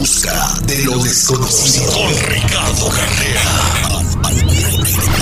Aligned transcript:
busca 0.00 0.54
de 0.62 0.82
lo 0.84 0.96
desconocido. 0.98 1.92
Con 1.92 2.30
Ricardo 2.30 2.88
Carrera. 2.88 3.42
Al, 4.24 4.34
aire, 4.34 4.64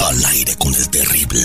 al 0.09 0.25
aire 0.27 0.57
con 0.57 0.73
el 0.73 0.89
terrible. 0.89 1.43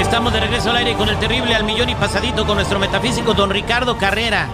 Estamos 0.00 0.32
de 0.32 0.40
regreso 0.40 0.70
al 0.70 0.76
aire 0.76 0.94
con 0.94 1.08
el 1.08 1.18
terrible 1.18 1.56
al 1.56 1.64
millón 1.64 1.88
y 1.88 1.96
pasadito 1.96 2.46
con 2.46 2.54
nuestro 2.54 2.78
metafísico 2.78 3.34
don 3.34 3.50
Ricardo 3.50 3.98
Carrera. 3.98 4.48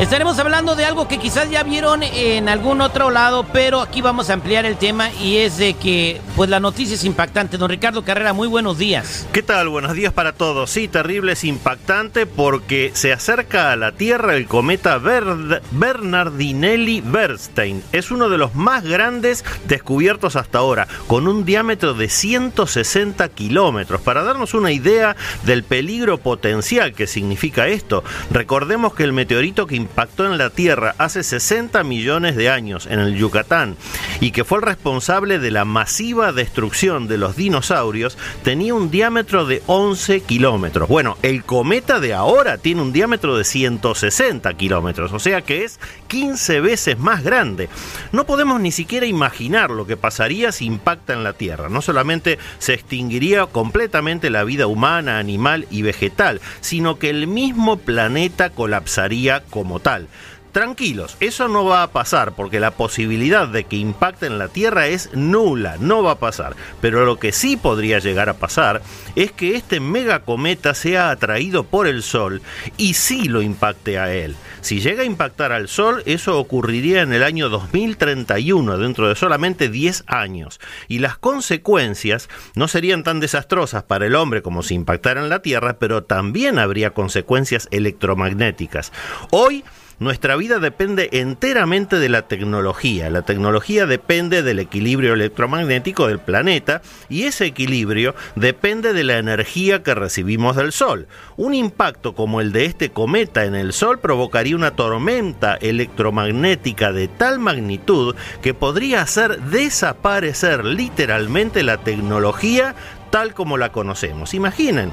Estaremos 0.00 0.38
hablando 0.38 0.76
de 0.76 0.84
algo 0.84 1.08
que 1.08 1.18
quizás 1.18 1.50
ya 1.50 1.64
vieron 1.64 2.04
en 2.04 2.48
algún 2.48 2.80
otro 2.80 3.10
lado, 3.10 3.44
pero 3.52 3.80
aquí 3.80 4.00
vamos 4.00 4.30
a 4.30 4.34
ampliar 4.34 4.64
el 4.64 4.76
tema 4.76 5.10
y 5.12 5.38
es 5.38 5.56
de 5.56 5.74
que 5.74 6.20
pues 6.36 6.48
la 6.48 6.60
noticia 6.60 6.94
es 6.94 7.02
impactante. 7.02 7.58
Don 7.58 7.68
Ricardo 7.68 8.04
Carrera, 8.04 8.32
muy 8.32 8.46
buenos 8.46 8.78
días. 8.78 9.26
¿Qué 9.32 9.42
tal? 9.42 9.68
Buenos 9.68 9.94
días 9.94 10.12
para 10.12 10.34
todos. 10.34 10.70
Sí, 10.70 10.86
terrible, 10.86 11.32
es 11.32 11.42
impactante 11.42 12.26
porque 12.26 12.92
se 12.94 13.12
acerca 13.12 13.72
a 13.72 13.76
la 13.76 13.90
Tierra 13.90 14.36
el 14.36 14.46
cometa 14.46 14.98
Bernardinelli-Bernstein. 14.98 17.82
Es 17.90 18.12
uno 18.12 18.28
de 18.28 18.38
los 18.38 18.54
más 18.54 18.84
grandes 18.84 19.44
descubiertos 19.66 20.36
hasta 20.36 20.58
ahora, 20.58 20.86
con 21.08 21.26
un 21.26 21.44
diámetro 21.44 21.94
de 21.94 22.08
160 22.08 23.28
kilómetros. 23.30 24.00
Para 24.02 24.22
darnos 24.22 24.54
una 24.54 24.70
idea 24.70 25.16
del 25.42 25.64
peligro 25.64 26.18
potencial 26.18 26.92
que 26.92 27.08
significa 27.08 27.66
esto, 27.66 28.04
recordemos 28.30 28.94
que 28.94 29.02
el 29.02 29.12
meteorito 29.12 29.66
que 29.66 29.87
impactó 29.88 30.26
en 30.26 30.38
la 30.38 30.50
Tierra 30.50 30.94
hace 30.98 31.22
60 31.22 31.82
millones 31.82 32.36
de 32.36 32.50
años 32.50 32.86
en 32.86 33.00
el 33.00 33.16
Yucatán 33.16 33.76
y 34.20 34.30
que 34.30 34.44
fue 34.44 34.58
el 34.58 34.62
responsable 34.62 35.38
de 35.38 35.50
la 35.50 35.64
masiva 35.64 36.32
destrucción 36.32 37.08
de 37.08 37.18
los 37.18 37.36
dinosaurios, 37.36 38.16
tenía 38.44 38.74
un 38.74 38.90
diámetro 38.90 39.44
de 39.44 39.62
11 39.66 40.20
kilómetros. 40.20 40.88
Bueno, 40.88 41.16
el 41.22 41.42
cometa 41.44 42.00
de 42.00 42.14
ahora 42.14 42.58
tiene 42.58 42.82
un 42.82 42.92
diámetro 42.92 43.36
de 43.36 43.44
160 43.44 44.54
kilómetros, 44.54 45.12
o 45.12 45.18
sea 45.18 45.42
que 45.42 45.64
es 45.64 45.80
15 46.08 46.60
veces 46.60 46.98
más 46.98 47.24
grande. 47.24 47.68
No 48.12 48.24
podemos 48.24 48.60
ni 48.60 48.72
siquiera 48.72 49.06
imaginar 49.06 49.70
lo 49.70 49.86
que 49.86 49.96
pasaría 49.96 50.52
si 50.52 50.66
impacta 50.66 51.12
en 51.12 51.24
la 51.24 51.32
Tierra. 51.32 51.68
No 51.68 51.82
solamente 51.82 52.38
se 52.58 52.74
extinguiría 52.74 53.46
completamente 53.46 54.30
la 54.30 54.44
vida 54.44 54.66
humana, 54.66 55.18
animal 55.18 55.66
y 55.70 55.82
vegetal, 55.82 56.40
sino 56.60 56.98
que 56.98 57.10
el 57.10 57.26
mismo 57.26 57.78
planeta 57.78 58.50
colapsaría 58.50 59.42
como 59.50 59.77
tal. 59.78 60.06
Tranquilos, 60.52 61.16
eso 61.20 61.46
no 61.48 61.66
va 61.66 61.82
a 61.82 61.90
pasar 61.90 62.32
porque 62.32 62.58
la 62.58 62.70
posibilidad 62.70 63.46
de 63.46 63.64
que 63.64 63.76
impacte 63.76 64.26
en 64.26 64.38
la 64.38 64.48
Tierra 64.48 64.86
es 64.86 65.10
nula, 65.12 65.76
no 65.78 66.02
va 66.02 66.12
a 66.12 66.18
pasar. 66.18 66.56
Pero 66.80 67.04
lo 67.04 67.18
que 67.18 67.32
sí 67.32 67.56
podría 67.56 67.98
llegar 67.98 68.28
a 68.28 68.38
pasar 68.38 68.82
es 69.14 69.30
que 69.30 69.56
este 69.56 69.78
megacometa 69.78 70.74
sea 70.74 71.10
atraído 71.10 71.64
por 71.64 71.86
el 71.86 72.02
Sol 72.02 72.40
y 72.76 72.94
sí 72.94 73.28
lo 73.28 73.42
impacte 73.42 73.98
a 73.98 74.12
él. 74.12 74.36
Si 74.60 74.80
llega 74.80 75.02
a 75.02 75.06
impactar 75.06 75.52
al 75.52 75.68
Sol, 75.68 76.02
eso 76.06 76.38
ocurriría 76.38 77.02
en 77.02 77.12
el 77.12 77.22
año 77.22 77.48
2031, 77.48 78.78
dentro 78.78 79.08
de 79.08 79.14
solamente 79.14 79.68
10 79.68 80.04
años. 80.06 80.60
Y 80.88 80.98
las 80.98 81.16
consecuencias 81.18 82.28
no 82.54 82.68
serían 82.68 83.04
tan 83.04 83.20
desastrosas 83.20 83.84
para 83.84 84.06
el 84.06 84.14
hombre 84.14 84.42
como 84.42 84.62
si 84.62 84.74
impactara 84.74 85.22
en 85.22 85.28
la 85.28 85.42
Tierra, 85.42 85.78
pero 85.78 86.04
también 86.04 86.58
habría 86.58 86.90
consecuencias 86.90 87.68
electromagnéticas. 87.70 88.92
Hoy, 89.30 89.64
nuestra 89.98 90.36
vida 90.36 90.60
depende 90.60 91.08
enteramente 91.12 91.98
de 91.98 92.08
la 92.08 92.22
tecnología. 92.22 93.10
La 93.10 93.22
tecnología 93.22 93.86
depende 93.86 94.42
del 94.42 94.60
equilibrio 94.60 95.14
electromagnético 95.14 96.06
del 96.06 96.20
planeta 96.20 96.82
y 97.08 97.24
ese 97.24 97.46
equilibrio 97.46 98.14
depende 98.36 98.92
de 98.92 99.04
la 99.04 99.18
energía 99.18 99.82
que 99.82 99.94
recibimos 99.94 100.56
del 100.56 100.72
Sol. 100.72 101.08
Un 101.36 101.54
impacto 101.54 102.14
como 102.14 102.40
el 102.40 102.52
de 102.52 102.66
este 102.66 102.90
cometa 102.90 103.44
en 103.44 103.54
el 103.54 103.72
Sol 103.72 103.98
provocaría 103.98 104.54
una 104.54 104.76
tormenta 104.76 105.56
electromagnética 105.56 106.92
de 106.92 107.08
tal 107.08 107.38
magnitud 107.40 108.14
que 108.40 108.54
podría 108.54 109.02
hacer 109.02 109.40
desaparecer 109.42 110.64
literalmente 110.64 111.62
la 111.62 111.78
tecnología 111.78 112.74
tal 113.10 113.34
como 113.34 113.56
la 113.56 113.72
conocemos. 113.72 114.34
Imaginen, 114.34 114.92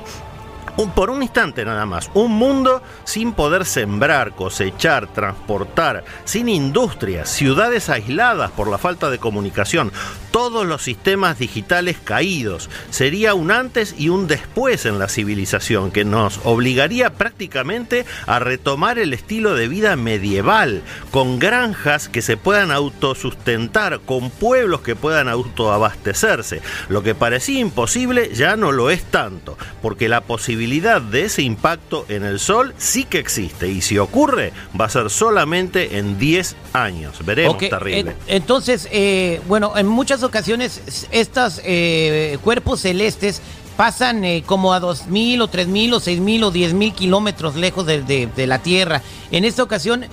por 0.96 1.10
un 1.10 1.24
instante 1.24 1.66
nada 1.66 1.86
más, 1.86 2.10
un 2.14 2.32
mundo 2.34 2.82
sin 3.04 3.34
poder 3.34 3.66
sembrar, 3.66 4.34
cosechar, 4.34 5.08
transportar, 5.08 6.04
sin 6.26 6.50
industrias, 6.50 7.30
ciudades 7.30 7.90
aisladas 7.90 8.52
por 8.52 8.70
la 8.70 8.78
falta 8.78 9.10
de 9.10 9.20
comunicación, 9.20 9.92
todos 10.36 10.66
los 10.66 10.82
sistemas 10.82 11.40
digitales 11.40 11.96
caídos. 12.04 12.70
Sería 12.90 13.34
un 13.34 13.52
antes 13.52 13.96
y 13.98 14.10
un 14.10 14.28
después 14.28 14.86
en 14.86 15.00
la 15.00 15.08
civilización 15.08 15.92
que 15.92 16.04
nos 16.04 16.42
obligaría 16.44 17.14
prácticamente 17.14 18.06
a 18.28 18.40
retomar 18.40 19.00
el 19.00 19.14
estilo 19.14 19.56
de 19.56 19.70
vida 19.70 19.96
medieval, 19.96 20.82
con 21.12 21.40
granjas 21.40 22.10
que 22.10 22.22
se 22.22 22.36
puedan 22.36 22.72
autosustentar, 22.72 24.02
con 24.02 24.30
pueblos 24.30 24.82
que 24.82 24.98
puedan 24.98 25.30
autoabastecerse. 25.30 26.62
Lo 26.90 27.02
que 27.02 27.16
parecía 27.16 27.62
imposible 27.62 28.32
ya 28.34 28.58
no 28.58 28.74
lo 28.74 28.90
es 28.90 29.06
tanto, 29.06 29.58
porque 29.82 30.10
la 30.10 30.20
posibilidad 30.20 31.02
de 31.02 31.24
ese 31.24 31.44
impacto 31.44 32.06
en 32.10 32.26
el 32.26 32.42
Sol 32.42 32.74
sí 32.78 33.06
que 33.06 33.20
existe 33.20 33.70
y 33.70 33.80
si 33.80 33.98
ocurre 34.00 34.52
va 34.78 34.84
a 34.84 34.90
ser 34.90 35.10
solamente 35.10 35.98
en 35.98 36.20
10 36.20 36.58
años. 36.74 37.26
Veremos, 37.26 37.58
terrible. 37.58 38.18
entonces, 38.28 38.90
eh, 38.92 39.40
bueno, 39.48 39.78
en 39.78 39.88
muchas 39.88 40.25
ocasiones 40.26 41.08
estos 41.12 41.62
eh, 41.64 42.38
cuerpos 42.44 42.82
celestes 42.82 43.42
pasan 43.76 44.24
eh, 44.24 44.44
como 44.46 44.74
a 44.74 44.82
2.000 44.82 45.42
o 45.42 45.50
3.000 45.50 45.94
o 45.94 46.00
6.000 46.00 46.44
o 46.44 46.52
10.000 46.52 46.94
kilómetros 46.94 47.56
lejos 47.56 47.86
de, 47.86 48.30
la 48.48 48.60
Tierra. 48.60 49.02
En 49.32 49.46
esta 49.46 49.64
ocasión, 49.64 50.06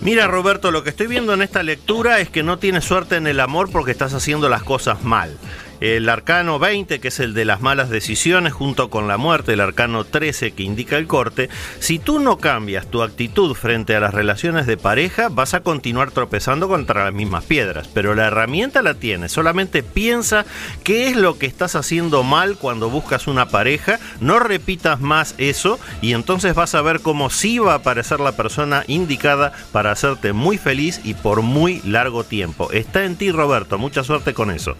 Mira 0.00 0.26
Roberto, 0.26 0.70
lo 0.70 0.82
que 0.82 0.90
estoy 0.90 1.06
viendo 1.06 1.34
en 1.34 1.42
esta 1.42 1.62
lectura 1.62 2.20
es 2.20 2.30
que 2.30 2.42
no 2.42 2.58
tienes 2.58 2.84
suerte 2.84 3.16
en 3.16 3.26
el 3.26 3.40
amor 3.40 3.70
porque 3.70 3.90
estás 3.90 4.14
haciendo 4.14 4.48
las 4.48 4.62
cosas 4.62 5.04
mal. 5.04 5.36
El 5.80 6.08
arcano 6.08 6.58
20, 6.58 7.00
que 7.00 7.08
es 7.08 7.20
el 7.20 7.34
de 7.34 7.44
las 7.44 7.60
malas 7.60 7.90
decisiones, 7.90 8.52
junto 8.52 8.90
con 8.90 9.08
la 9.08 9.16
muerte, 9.16 9.52
el 9.52 9.60
arcano 9.60 10.04
13, 10.04 10.52
que 10.52 10.62
indica 10.62 10.96
el 10.96 11.06
corte, 11.06 11.48
si 11.78 11.98
tú 11.98 12.20
no 12.20 12.38
cambias 12.38 12.86
tu 12.86 13.02
actitud 13.02 13.54
frente 13.54 13.96
a 13.96 14.00
las 14.00 14.14
relaciones 14.14 14.66
de 14.66 14.76
pareja, 14.76 15.28
vas 15.28 15.54
a 15.54 15.60
continuar 15.60 16.10
tropezando 16.10 16.68
contra 16.68 17.04
las 17.04 17.14
mismas 17.14 17.44
piedras. 17.44 17.88
Pero 17.92 18.14
la 18.14 18.26
herramienta 18.26 18.82
la 18.82 18.94
tienes, 18.94 19.32
solamente 19.32 19.82
piensa 19.82 20.44
qué 20.82 21.08
es 21.08 21.16
lo 21.16 21.38
que 21.38 21.46
estás 21.46 21.74
haciendo 21.74 22.22
mal 22.22 22.56
cuando 22.56 22.90
buscas 22.90 23.26
una 23.26 23.46
pareja, 23.48 23.98
no 24.20 24.38
repitas 24.38 25.00
más 25.00 25.34
eso 25.38 25.78
y 26.02 26.12
entonces 26.12 26.54
vas 26.54 26.74
a 26.74 26.82
ver 26.82 27.00
cómo 27.00 27.30
sí 27.30 27.58
va 27.58 27.72
a 27.72 27.76
aparecer 27.76 28.20
la 28.20 28.32
persona 28.32 28.84
indicada 28.86 29.52
para 29.72 29.92
hacerte 29.92 30.32
muy 30.32 30.58
feliz 30.58 31.00
y 31.04 31.14
por 31.14 31.42
muy 31.42 31.80
largo 31.84 32.24
tiempo. 32.24 32.70
Está 32.72 33.04
en 33.04 33.16
ti, 33.16 33.30
Roberto. 33.30 33.78
Mucha 33.78 34.04
suerte 34.04 34.34
con 34.34 34.50
eso. 34.50 34.76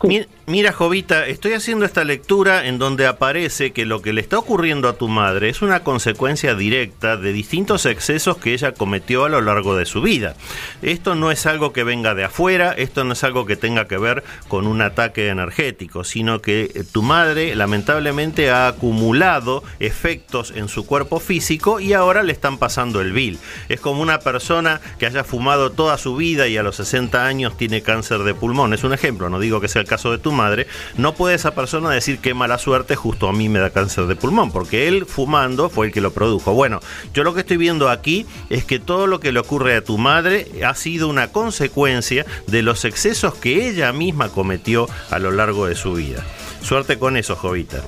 Mi- 0.03 0.25
Mira, 0.47 0.73
Jovita, 0.73 1.27
estoy 1.27 1.53
haciendo 1.53 1.85
esta 1.85 2.03
lectura 2.03 2.65
en 2.65 2.77
donde 2.77 3.07
aparece 3.07 3.71
que 3.71 3.85
lo 3.85 4.01
que 4.01 4.11
le 4.11 4.19
está 4.19 4.37
ocurriendo 4.37 4.89
a 4.89 4.97
tu 4.97 5.07
madre 5.07 5.47
es 5.47 5.61
una 5.61 5.81
consecuencia 5.81 6.55
directa 6.55 7.15
de 7.15 7.31
distintos 7.31 7.85
excesos 7.85 8.35
que 8.37 8.51
ella 8.53 8.73
cometió 8.73 9.23
a 9.23 9.29
lo 9.29 9.39
largo 9.39 9.77
de 9.77 9.85
su 9.85 10.01
vida. 10.01 10.35
Esto 10.81 11.15
no 11.15 11.31
es 11.31 11.45
algo 11.45 11.71
que 11.71 11.85
venga 11.85 12.15
de 12.15 12.25
afuera, 12.25 12.73
esto 12.73 13.05
no 13.05 13.13
es 13.13 13.23
algo 13.23 13.45
que 13.45 13.55
tenga 13.55 13.87
que 13.87 13.97
ver 13.97 14.25
con 14.49 14.67
un 14.67 14.81
ataque 14.81 15.29
energético, 15.29 16.03
sino 16.03 16.41
que 16.41 16.63
eh, 16.75 16.83
tu 16.91 17.01
madre 17.01 17.55
lamentablemente 17.55 18.49
ha 18.51 18.67
acumulado 18.67 19.63
efectos 19.79 20.51
en 20.53 20.67
su 20.67 20.85
cuerpo 20.85 21.21
físico 21.21 21.79
y 21.79 21.93
ahora 21.93 22.23
le 22.23 22.33
están 22.33 22.57
pasando 22.57 22.99
el 22.99 23.13
vil. 23.13 23.39
Es 23.69 23.79
como 23.79 24.01
una 24.01 24.19
persona 24.19 24.81
que 24.99 25.05
haya 25.05 25.23
fumado 25.23 25.71
toda 25.71 25.97
su 25.97 26.17
vida 26.17 26.49
y 26.49 26.57
a 26.57 26.63
los 26.63 26.75
60 26.75 27.25
años 27.25 27.55
tiene 27.55 27.83
cáncer 27.83 28.19
de 28.23 28.33
pulmón. 28.33 28.73
Es 28.73 28.83
un 28.83 28.91
ejemplo, 28.93 29.29
no 29.29 29.39
digo 29.39 29.61
que 29.61 29.69
sea 29.69 29.81
el 29.83 29.87
caso 29.91 30.09
de 30.09 30.19
tu 30.19 30.31
madre. 30.31 30.67
No 30.95 31.15
puede 31.15 31.35
esa 31.35 31.53
persona 31.53 31.89
decir 31.89 32.19
qué 32.19 32.33
mala 32.33 32.57
suerte 32.57 32.95
justo 32.95 33.27
a 33.27 33.33
mí 33.33 33.49
me 33.49 33.59
da 33.59 33.71
cáncer 33.71 34.07
de 34.07 34.15
pulmón, 34.15 34.49
porque 34.49 34.87
él 34.87 35.05
fumando 35.05 35.69
fue 35.69 35.87
el 35.87 35.91
que 35.91 35.99
lo 35.99 36.13
produjo. 36.13 36.53
Bueno, 36.53 36.79
yo 37.13 37.25
lo 37.25 37.33
que 37.33 37.41
estoy 37.41 37.57
viendo 37.57 37.89
aquí 37.89 38.25
es 38.49 38.63
que 38.63 38.79
todo 38.79 39.05
lo 39.05 39.19
que 39.19 39.33
le 39.33 39.41
ocurre 39.41 39.75
a 39.75 39.83
tu 39.83 39.97
madre 39.97 40.47
ha 40.65 40.73
sido 40.75 41.09
una 41.09 41.33
consecuencia 41.33 42.25
de 42.47 42.61
los 42.61 42.85
excesos 42.85 43.33
que 43.33 43.67
ella 43.67 43.91
misma 43.91 44.29
cometió 44.29 44.87
a 45.09 45.19
lo 45.19 45.31
largo 45.31 45.65
de 45.65 45.75
su 45.75 45.93
vida. 45.93 46.23
Suerte 46.61 46.97
con 46.97 47.17
eso, 47.17 47.35
Jovita. 47.35 47.81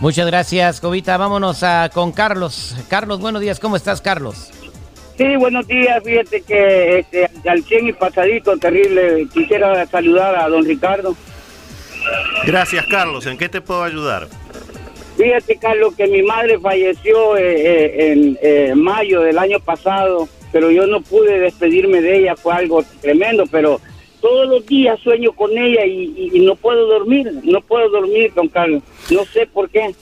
Muchas 0.00 0.26
gracias, 0.26 0.80
Jovita. 0.80 1.16
Vámonos 1.16 1.62
a, 1.62 1.90
con 1.92 2.12
Carlos. 2.12 2.76
Carlos, 2.88 3.18
buenos 3.18 3.40
días. 3.40 3.58
¿Cómo 3.58 3.76
estás, 3.76 4.02
Carlos? 4.02 4.50
Sí, 5.18 5.36
buenos 5.36 5.66
días. 5.66 6.02
Fíjate 6.04 6.42
que 6.42 6.98
este, 7.00 7.28
al 7.48 7.62
100 7.64 7.88
y 7.88 7.92
pasadito, 7.92 8.56
terrible. 8.56 9.26
Quisiera 9.34 9.84
saludar 9.86 10.36
a 10.36 10.48
don 10.48 10.64
Ricardo. 10.64 11.14
Gracias, 12.46 12.86
Carlos. 12.86 13.26
¿En 13.26 13.36
qué 13.36 13.48
te 13.48 13.60
puedo 13.60 13.82
ayudar? 13.82 14.28
Fíjate, 15.16 15.56
Carlos, 15.56 15.94
que 15.96 16.06
mi 16.06 16.22
madre 16.22 16.58
falleció 16.60 17.36
eh, 17.36 17.42
eh, 17.56 18.12
en 18.12 18.38
eh, 18.40 18.74
mayo 18.76 19.20
del 19.22 19.36
año 19.38 19.58
pasado, 19.58 20.28
pero 20.52 20.70
yo 20.70 20.86
no 20.86 21.00
pude 21.00 21.40
despedirme 21.40 22.00
de 22.00 22.18
ella. 22.18 22.36
Fue 22.36 22.54
algo 22.54 22.84
tremendo, 23.00 23.44
pero 23.50 23.80
todos 24.20 24.48
los 24.48 24.64
días 24.66 25.00
sueño 25.00 25.32
con 25.32 25.50
ella 25.58 25.84
y, 25.84 26.14
y- 26.16 26.30
y 26.34 26.40
no 26.46 26.54
puedo 26.54 26.86
dormir. 26.86 27.28
No 27.42 27.60
puedo 27.60 27.88
dormir, 27.88 28.32
don 28.34 28.46
Carlos. 28.48 28.84
No 29.10 29.24
sé 29.24 29.46
por 29.48 29.68
qué. 29.68 29.92